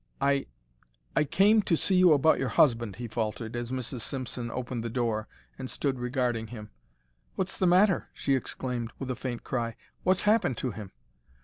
[0.19, 4.01] "I—I—came—to see you about your husband," he faltered, as Mrs.
[4.01, 5.27] Simpson opened the door
[5.59, 6.71] and stood regarding him.
[7.35, 9.75] "What's the matter?" she exclaimed, with a faint cry.
[10.01, 10.91] "What's happened to him?"